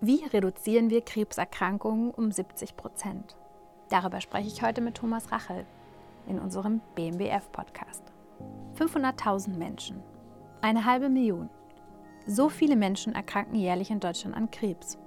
[0.00, 3.36] Wie reduzieren wir Krebserkrankungen um 70 Prozent?
[3.88, 5.66] Darüber spreche ich heute mit Thomas Rachel
[6.28, 8.04] in unserem BMWF-Podcast.
[8.78, 10.00] 500.000 Menschen,
[10.60, 11.50] eine halbe Million.
[12.28, 14.98] So viele Menschen erkranken jährlich in Deutschland an Krebs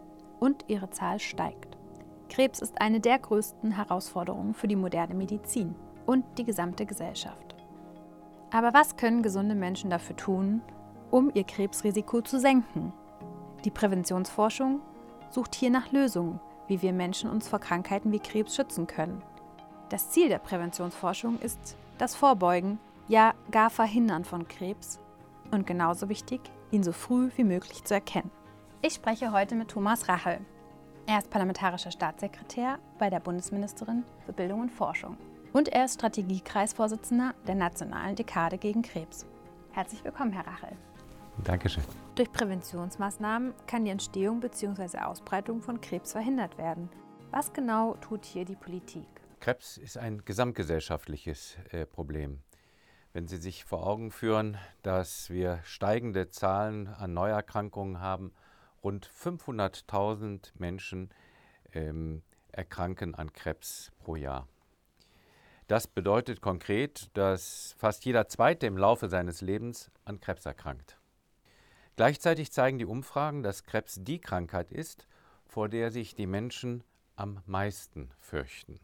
[0.42, 1.78] und ihre Zahl steigt.
[2.28, 5.74] Krebs ist eine der größten Herausforderungen für die moderne Medizin
[6.06, 7.56] und die gesamte Gesellschaft.
[8.52, 10.62] Aber was können gesunde Menschen dafür tun,
[11.12, 12.92] um ihr Krebsrisiko zu senken?
[13.66, 14.82] Die Präventionsforschung
[15.30, 19.22] sucht hier nach Lösungen, wie wir Menschen uns vor Krankheiten wie Krebs schützen können.
[19.90, 25.00] Das Ziel der Präventionsforschung ist das Vorbeugen, ja gar Verhindern von Krebs
[25.52, 28.32] und genauso wichtig, ihn so früh wie möglich zu erkennen.
[28.82, 30.40] Ich spreche heute mit Thomas Rachel.
[31.06, 35.18] Er ist parlamentarischer Staatssekretär bei der Bundesministerin für Bildung und Forschung
[35.54, 39.26] und er ist Strategiekreisvorsitzender der Nationalen Dekade gegen Krebs.
[39.72, 40.78] Herzlich willkommen, Herr Rachel.
[41.44, 41.84] Dankeschön.
[42.16, 45.00] Durch Präventionsmaßnahmen kann die Entstehung bzw.
[45.00, 46.90] Ausbreitung von Krebs verhindert werden.
[47.32, 49.08] Was genau tut hier die Politik?
[49.40, 52.44] Krebs ist ein gesamtgesellschaftliches äh, Problem.
[53.14, 58.34] Wenn Sie sich vor Augen führen, dass wir steigende Zahlen an Neuerkrankungen haben,
[58.84, 61.10] rund 500.000 Menschen
[61.74, 62.22] ähm,
[62.52, 64.48] erkranken an Krebs pro Jahr.
[65.68, 71.01] Das bedeutet konkret, dass fast jeder Zweite im Laufe seines Lebens an Krebs erkrankt.
[72.02, 75.08] Gleichzeitig zeigen die Umfragen, dass Krebs die Krankheit ist,
[75.46, 76.84] vor der sich die Menschen
[77.16, 78.80] am meisten fürchten.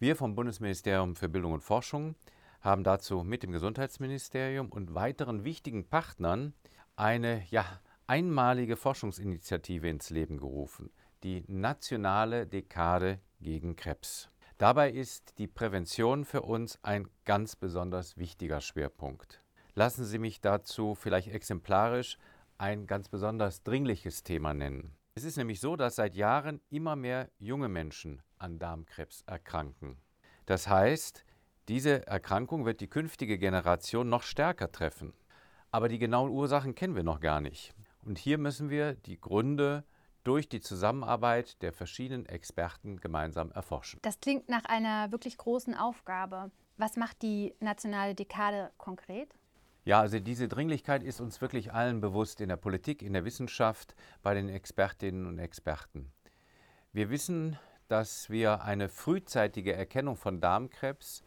[0.00, 2.16] Wir vom Bundesministerium für Bildung und Forschung
[2.60, 6.54] haben dazu mit dem Gesundheitsministerium und weiteren wichtigen Partnern
[6.96, 7.64] eine ja,
[8.08, 10.90] einmalige Forschungsinitiative ins Leben gerufen,
[11.22, 14.28] die Nationale Dekade gegen Krebs.
[14.58, 19.40] Dabei ist die Prävention für uns ein ganz besonders wichtiger Schwerpunkt.
[19.76, 22.18] Lassen Sie mich dazu vielleicht exemplarisch
[22.58, 24.94] ein ganz besonders dringliches Thema nennen.
[25.14, 29.96] Es ist nämlich so, dass seit Jahren immer mehr junge Menschen an Darmkrebs erkranken.
[30.44, 31.24] Das heißt,
[31.68, 35.12] diese Erkrankung wird die künftige Generation noch stärker treffen.
[35.70, 37.74] Aber die genauen Ursachen kennen wir noch gar nicht.
[38.04, 39.84] Und hier müssen wir die Gründe
[40.22, 44.00] durch die Zusammenarbeit der verschiedenen Experten gemeinsam erforschen.
[44.02, 46.50] Das klingt nach einer wirklich großen Aufgabe.
[46.76, 49.34] Was macht die nationale Dekade konkret?
[49.86, 53.94] Ja, also diese Dringlichkeit ist uns wirklich allen bewusst in der Politik, in der Wissenschaft,
[54.20, 56.10] bei den Expertinnen und Experten.
[56.92, 61.22] Wir wissen, dass wir eine frühzeitige Erkennung von Darmkrebs,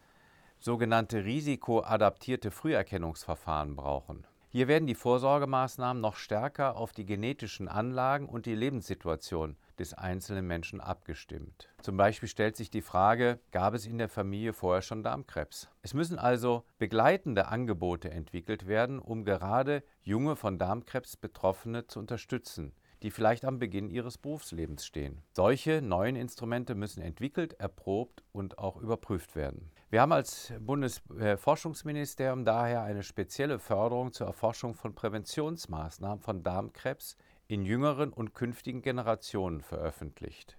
[0.58, 4.26] sogenannte risikoadaptierte Früherkennungsverfahren brauchen.
[4.52, 10.44] Hier werden die Vorsorgemaßnahmen noch stärker auf die genetischen Anlagen und die Lebenssituation des einzelnen
[10.44, 11.68] Menschen abgestimmt.
[11.80, 15.68] Zum Beispiel stellt sich die Frage, gab es in der Familie vorher schon Darmkrebs?
[15.82, 22.72] Es müssen also begleitende Angebote entwickelt werden, um gerade junge von Darmkrebs Betroffene zu unterstützen
[23.02, 25.22] die vielleicht am Beginn ihres Berufslebens stehen.
[25.32, 29.70] Solche neuen Instrumente müssen entwickelt, erprobt und auch überprüft werden.
[29.90, 37.16] Wir haben als Bundesforschungsministerium daher eine spezielle Förderung zur Erforschung von Präventionsmaßnahmen von Darmkrebs
[37.48, 40.56] in jüngeren und künftigen Generationen veröffentlicht.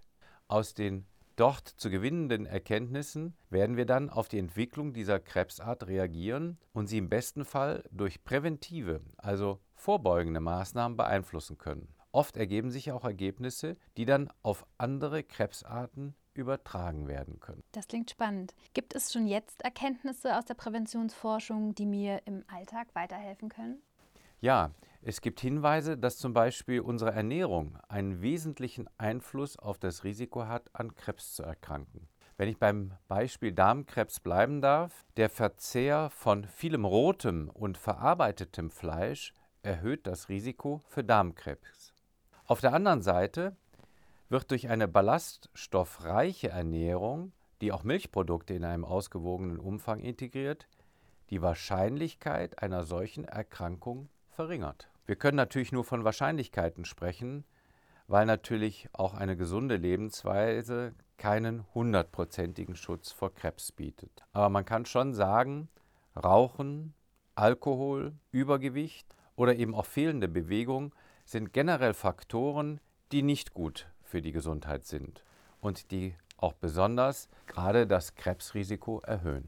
[0.47, 1.05] Aus den
[1.37, 6.97] dort zu gewinnenden Erkenntnissen werden wir dann auf die Entwicklung dieser Krebsart reagieren und sie
[6.97, 11.87] im besten Fall durch präventive, also vorbeugende Maßnahmen beeinflussen können.
[12.11, 17.63] Oft ergeben sich auch Ergebnisse, die dann auf andere Krebsarten übertragen werden können.
[17.71, 18.53] Das klingt spannend.
[18.73, 23.81] Gibt es schon jetzt Erkenntnisse aus der Präventionsforschung, die mir im Alltag weiterhelfen können?
[24.39, 30.47] Ja, es gibt Hinweise, dass zum Beispiel unsere Ernährung einen wesentlichen Einfluss auf das Risiko
[30.47, 32.07] hat, an Krebs zu erkranken.
[32.37, 39.33] Wenn ich beim Beispiel Darmkrebs bleiben darf, der Verzehr von vielem rotem und verarbeitetem Fleisch
[39.61, 41.93] erhöht das Risiko für Darmkrebs.
[42.51, 43.55] Auf der anderen Seite
[44.27, 47.31] wird durch eine ballaststoffreiche Ernährung,
[47.61, 50.67] die auch Milchprodukte in einem ausgewogenen Umfang integriert,
[51.29, 54.89] die Wahrscheinlichkeit einer solchen Erkrankung verringert.
[55.05, 57.45] Wir können natürlich nur von Wahrscheinlichkeiten sprechen,
[58.07, 64.25] weil natürlich auch eine gesunde Lebensweise keinen hundertprozentigen Schutz vor Krebs bietet.
[64.33, 65.69] Aber man kann schon sagen,
[66.21, 66.95] Rauchen,
[67.33, 70.93] Alkohol, Übergewicht oder eben auch fehlende Bewegung
[71.31, 72.81] sind generell Faktoren,
[73.13, 75.23] die nicht gut für die Gesundheit sind
[75.61, 79.47] und die auch besonders gerade das Krebsrisiko erhöhen.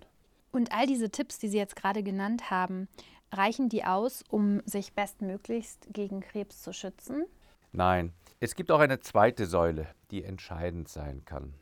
[0.51, 2.87] Und all diese Tipps, die Sie jetzt gerade genannt haben,
[3.31, 7.25] reichen die aus, um sich bestmöglichst gegen Krebs zu schützen?
[7.73, 11.53] Nein, es gibt auch eine zweite Säule, die entscheidend sein kann.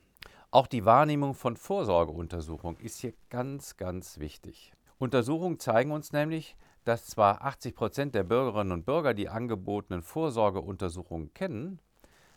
[0.51, 4.73] Auch die Wahrnehmung von Vorsorgeuntersuchung ist hier ganz, ganz wichtig.
[4.99, 11.33] Untersuchungen zeigen uns nämlich, dass zwar 80 Prozent der Bürgerinnen und Bürger die angebotenen Vorsorgeuntersuchungen
[11.33, 11.79] kennen,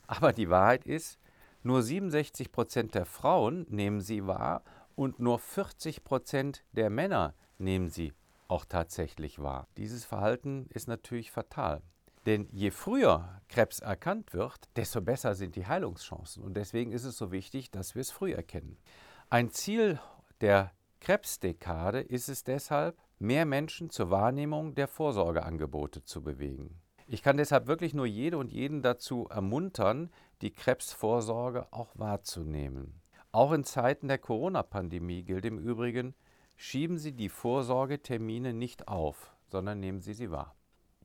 [0.06, 1.18] Aber die Wahrheit ist,
[1.62, 4.62] nur 67 Prozent der Frauen nehmen sie wahr
[4.94, 8.12] und nur 40 Prozent der Männer nehmen sie
[8.48, 9.66] auch tatsächlich wahr.
[9.76, 11.82] Dieses Verhalten ist natürlich fatal.
[12.26, 16.42] Denn je früher Krebs erkannt wird, desto besser sind die Heilungschancen.
[16.42, 18.78] Und deswegen ist es so wichtig, dass wir es früh erkennen.
[19.28, 20.00] Ein Ziel
[20.40, 26.80] der Krebsdekade ist es deshalb, mehr Menschen zur Wahrnehmung der Vorsorgeangebote zu bewegen.
[27.06, 30.10] Ich kann deshalb wirklich nur jede und jeden dazu ermuntern,
[30.42, 33.00] die Krebsvorsorge auch wahrzunehmen.
[33.32, 36.14] Auch in Zeiten der Corona-Pandemie gilt im Übrigen,
[36.56, 40.54] schieben Sie die Vorsorgetermine nicht auf, sondern nehmen Sie sie wahr.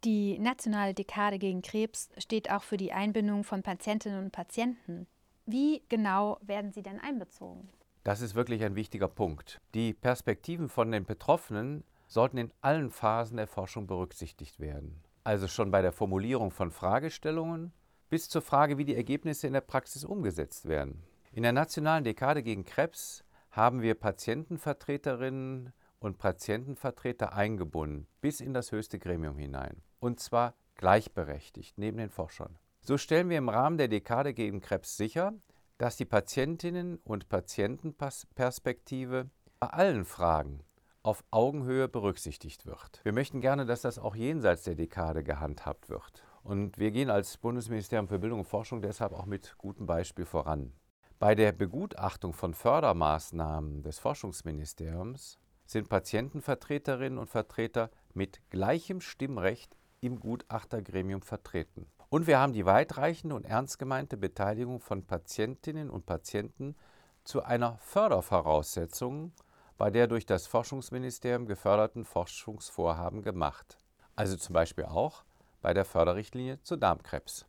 [0.04, 5.08] Die nationale Dekade gegen Krebs steht auch für die Einbindung von Patientinnen und Patienten.
[5.46, 7.68] Wie genau werden sie denn einbezogen?
[8.04, 9.60] Das ist wirklich ein wichtiger Punkt.
[9.74, 15.02] Die Perspektiven von den Betroffenen sollten in allen Phasen der Forschung berücksichtigt werden.
[15.24, 17.72] Also schon bei der Formulierung von Fragestellungen
[18.10, 21.04] bis zur Frage, wie die Ergebnisse in der Praxis umgesetzt werden.
[21.32, 28.72] In der nationalen Dekade gegen Krebs haben wir Patientenvertreterinnen und Patientenvertreter eingebunden bis in das
[28.72, 29.84] höchste Gremium hinein.
[30.00, 32.58] Und zwar gleichberechtigt neben den Forschern.
[32.82, 35.34] So stellen wir im Rahmen der Dekade gegen Krebs sicher,
[35.78, 39.30] dass die Patientinnen- und Patientenperspektive
[39.60, 40.64] bei allen Fragen
[41.04, 43.00] auf Augenhöhe berücksichtigt wird.
[43.04, 46.24] Wir möchten gerne, dass das auch jenseits der Dekade gehandhabt wird.
[46.44, 50.74] Und wir gehen als Bundesministerium für Bildung und Forschung deshalb auch mit gutem Beispiel voran.
[51.20, 60.20] Bei der Begutachtung von Fördermaßnahmen des Forschungsministeriums sind Patientenvertreterinnen und Vertreter mit gleichem Stimmrecht im
[60.20, 61.88] Gutachtergremium vertreten.
[62.10, 66.76] Und wir haben die weitreichende und ernst gemeinte Beteiligung von Patientinnen und Patienten
[67.24, 69.34] zu einer Fördervoraussetzung
[69.80, 73.78] bei der durch das Forschungsministerium geförderten Forschungsvorhaben gemacht.
[74.14, 75.24] Also zum Beispiel auch
[75.62, 77.46] bei der Förderrichtlinie zu Darmkrebs.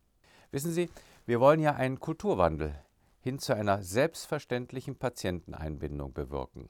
[0.53, 0.89] Wissen Sie,
[1.27, 2.75] wir wollen ja einen Kulturwandel
[3.21, 6.69] hin zu einer selbstverständlichen Patienteneinbindung bewirken.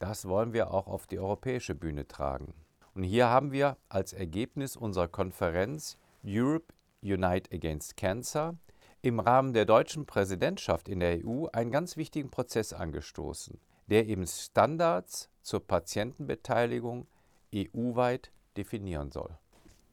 [0.00, 2.52] Das wollen wir auch auf die europäische Bühne tragen.
[2.92, 8.56] Und hier haben wir als Ergebnis unserer Konferenz Europe Unite Against Cancer
[9.02, 14.26] im Rahmen der deutschen Präsidentschaft in der EU einen ganz wichtigen Prozess angestoßen, der eben
[14.26, 17.06] Standards zur Patientenbeteiligung
[17.54, 19.38] EU-weit definieren soll.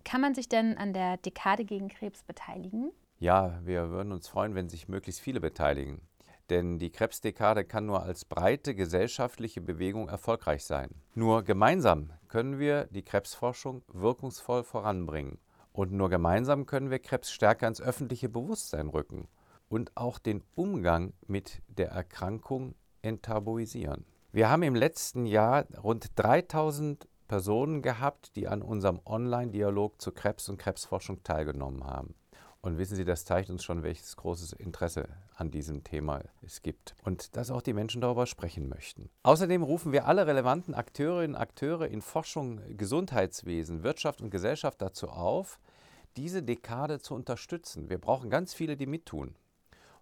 [0.03, 2.91] Kann man sich denn an der Dekade gegen Krebs beteiligen?
[3.19, 6.01] Ja, wir würden uns freuen, wenn sich möglichst viele beteiligen.
[6.49, 10.89] Denn die Krebsdekade kann nur als breite gesellschaftliche Bewegung erfolgreich sein.
[11.15, 15.39] Nur gemeinsam können wir die Krebsforschung wirkungsvoll voranbringen.
[15.71, 19.27] Und nur gemeinsam können wir Krebs stärker ins öffentliche Bewusstsein rücken
[19.69, 24.05] und auch den Umgang mit der Erkrankung enttabuisieren.
[24.31, 30.49] Wir haben im letzten Jahr rund 3000 Personen gehabt, die an unserem Online-Dialog zu Krebs
[30.49, 32.15] und Krebsforschung teilgenommen haben.
[32.61, 36.95] Und wissen Sie, das zeigt uns schon, welches großes Interesse an diesem Thema es gibt.
[37.03, 39.09] Und dass auch die Menschen darüber sprechen möchten.
[39.23, 45.09] Außerdem rufen wir alle relevanten Akteurinnen und Akteure in Forschung, Gesundheitswesen, Wirtschaft und Gesellschaft dazu
[45.09, 45.59] auf,
[46.15, 47.89] diese Dekade zu unterstützen.
[47.89, 49.35] Wir brauchen ganz viele, die mittun.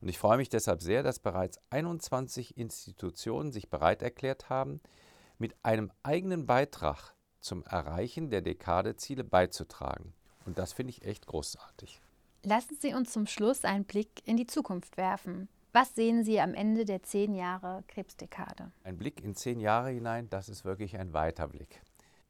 [0.01, 4.81] Und ich freue mich deshalb sehr, dass bereits 21 Institutionen sich bereit erklärt haben,
[5.37, 10.13] mit einem eigenen Beitrag zum Erreichen der Dekadeziele beizutragen.
[10.45, 12.01] Und das finde ich echt großartig.
[12.43, 15.47] Lassen Sie uns zum Schluss einen Blick in die Zukunft werfen.
[15.73, 18.71] Was sehen Sie am Ende der zehn Jahre Krebsdekade?
[18.83, 21.81] Ein Blick in zehn Jahre hinein, das ist wirklich ein weiter Blick.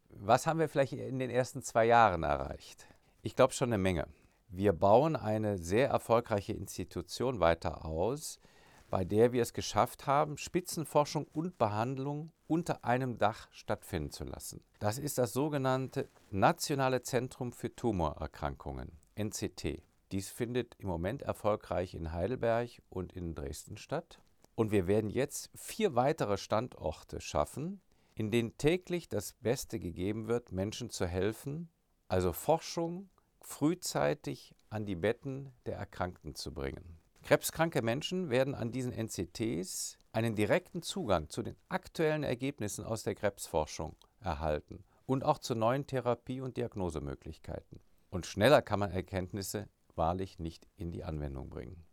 [0.10, 2.86] Was haben wir vielleicht in den ersten zwei Jahren erreicht?
[3.24, 4.08] Ich glaube schon eine Menge.
[4.54, 8.42] Wir bauen eine sehr erfolgreiche Institution weiter aus,
[8.90, 14.62] bei der wir es geschafft haben, Spitzenforschung und Behandlung unter einem Dach stattfinden zu lassen.
[14.80, 19.84] Das ist das sogenannte Nationale Zentrum für Tumorerkrankungen, NCT.
[20.12, 24.22] Dies findet im Moment erfolgreich in Heidelberg und in Dresden statt.
[24.56, 27.80] Und wir werden jetzt vier weitere Standorte schaffen,
[28.16, 31.70] in denen täglich das Beste gegeben wird, Menschen zu helfen,
[32.10, 33.10] also Forschung
[33.42, 36.98] frühzeitig an die Betten der Erkrankten zu bringen.
[37.24, 43.16] Krebskranke Menschen werden an diesen NCTs einen direkten Zugang zu den aktuellen Ergebnissen aus der
[43.16, 47.80] Krebsforschung erhalten und auch zu neuen Therapie- und Diagnosemöglichkeiten.
[48.10, 51.84] Und schneller kann man Erkenntnisse wahrlich nicht in die Anwendung bringen.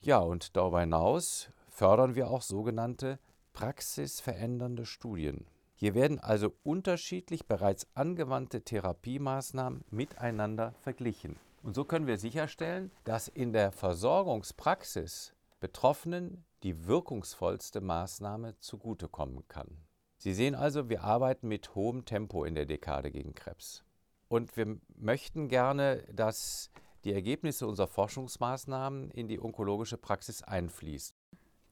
[0.00, 3.18] Ja, und darüber hinaus fördern wir auch sogenannte
[3.52, 5.46] praxisverändernde Studien.
[5.84, 11.36] Hier werden also unterschiedlich bereits angewandte Therapiemaßnahmen miteinander verglichen.
[11.62, 19.76] Und so können wir sicherstellen, dass in der Versorgungspraxis Betroffenen die wirkungsvollste Maßnahme zugutekommen kann.
[20.16, 23.84] Sie sehen also, wir arbeiten mit hohem Tempo in der Dekade gegen Krebs.
[24.28, 26.70] Und wir möchten gerne, dass
[27.04, 31.14] die Ergebnisse unserer Forschungsmaßnahmen in die onkologische Praxis einfließen.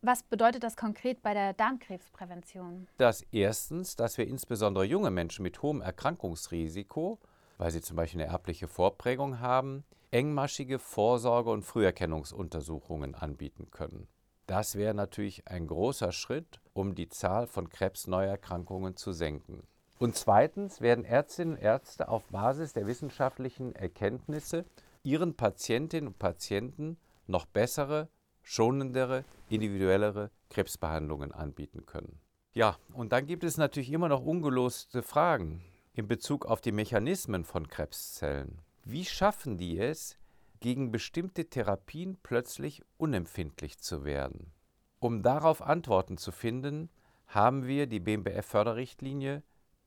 [0.04, 2.88] Was bedeutet das konkret bei der Darmkrebsprävention?
[2.97, 7.21] Das erstens, dass wir insbesondere junge Menschen mit hohem Erkrankungsrisiko,
[7.56, 14.09] weil sie zum Beispiel eine erbliche Vorprägung haben, engmaschige Vorsorge- und Früherkennungsuntersuchungen anbieten können.
[14.49, 19.62] Das wäre natürlich ein großer Schritt, um die Zahl von Krebsneuerkrankungen zu senken.
[20.00, 24.64] Und zweitens werden Ärztinnen und Ärzte auf Basis der wissenschaftlichen Erkenntnisse
[25.04, 26.97] ihren Patientinnen und Patienten
[27.28, 28.09] noch bessere,
[28.42, 32.21] schonendere, individuellere Krebsbehandlungen anbieten können.
[32.54, 35.62] Ja, und dann gibt es natürlich immer noch ungelöste Fragen
[35.94, 38.61] in Bezug auf die Mechanismen von Krebszellen.
[38.85, 40.18] Wie schaffen die es,
[40.61, 44.52] gegen bestimmte Therapien plötzlich unempfindlich zu werden?
[45.00, 46.88] Um darauf Antworten zu finden,
[47.26, 49.42] haben wir die BMBF-Förderrichtlinie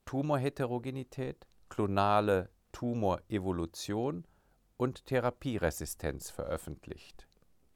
[0.06, 4.26] Tumorheterogenität, klonale Tumorevolution
[4.78, 7.28] und Therapieresistenz veröffentlicht.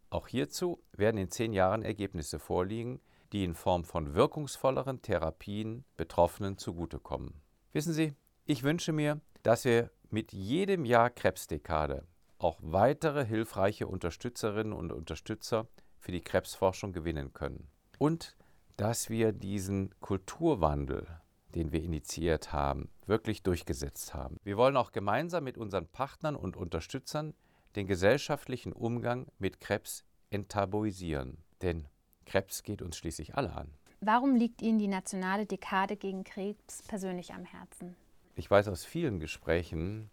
[0.09, 2.99] Auch hierzu werden in zehn Jahren Ergebnisse vorliegen,
[3.31, 7.33] die in Form von wirkungsvolleren Therapien Betroffenen zugutekommen.
[7.73, 12.07] Wissen Sie, ich wünsche mir, dass wir mit jedem Jahr Krebsdekade
[12.39, 15.67] auch weitere hilfreiche Unterstützerinnen und Unterstützer
[15.99, 17.67] für die Krebsforschung gewinnen können.
[17.99, 18.35] Und
[18.77, 21.05] dass wir diesen Kulturwandel,
[21.53, 24.37] den wir initiiert haben, wirklich durchgesetzt haben.
[24.43, 27.33] Wir wollen auch gemeinsam mit unseren Partnern und Unterstützern
[27.79, 31.37] den gesellschaftlichen Umgang mit Krebs enttabuisieren.
[31.61, 31.87] Denn
[32.25, 33.69] Krebs geht uns schließlich alle an.
[34.01, 37.95] Warum liegt Ihnen die nationale Dekade gegen Krebs persönlich am Herzen?
[38.35, 40.09] Ich weiß aus vielen Gesprächen,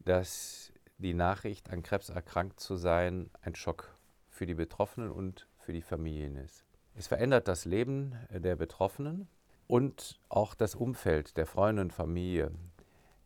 [0.00, 3.96] dass die Nachricht, an Krebs erkrankt zu sein, ein Schock
[4.28, 6.66] für die Betroffenen und für die Familien ist.
[6.94, 9.28] Es verändert das Leben der Betroffenen
[9.66, 12.52] und auch das Umfeld der Freunde und Familie,